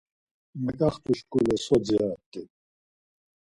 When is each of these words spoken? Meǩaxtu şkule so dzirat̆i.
Meǩaxtu 0.63 1.13
şkule 1.17 1.55
so 1.65 1.75
dzirat̆i. 1.83 2.41